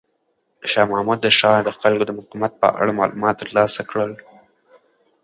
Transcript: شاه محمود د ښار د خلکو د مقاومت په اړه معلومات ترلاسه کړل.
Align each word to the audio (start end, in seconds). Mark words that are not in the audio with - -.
شاه 0.71 0.85
محمود 0.91 1.19
د 1.21 1.27
ښار 1.37 1.59
د 1.65 1.69
خلکو 1.79 2.03
د 2.07 2.11
مقاومت 2.19 2.53
په 2.61 2.67
اړه 2.81 2.97
معلومات 2.99 3.35
ترلاسه 3.41 3.81
کړل. 3.89 4.11